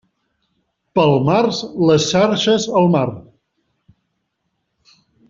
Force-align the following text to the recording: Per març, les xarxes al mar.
Per 0.99 1.03
març, 1.27 1.59
les 1.89 2.07
xarxes 2.13 2.65
al 2.79 2.89
mar. 2.97 3.03